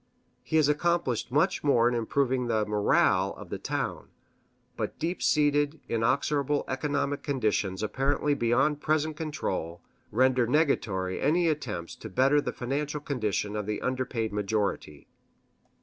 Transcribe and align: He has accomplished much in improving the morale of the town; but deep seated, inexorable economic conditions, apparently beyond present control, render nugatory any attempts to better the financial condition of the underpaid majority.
He 0.41 0.55
has 0.55 0.67
accomplished 0.67 1.31
much 1.31 1.63
in 1.63 1.93
improving 1.93 2.47
the 2.47 2.65
morale 2.65 3.35
of 3.37 3.51
the 3.51 3.59
town; 3.59 4.07
but 4.75 4.97
deep 4.97 5.21
seated, 5.21 5.79
inexorable 5.87 6.63
economic 6.67 7.21
conditions, 7.21 7.83
apparently 7.83 8.33
beyond 8.33 8.81
present 8.81 9.15
control, 9.15 9.83
render 10.11 10.47
nugatory 10.47 11.21
any 11.21 11.47
attempts 11.47 11.95
to 11.97 12.09
better 12.09 12.41
the 12.41 12.51
financial 12.51 12.99
condition 12.99 13.55
of 13.55 13.67
the 13.67 13.79
underpaid 13.83 14.33
majority. 14.33 15.05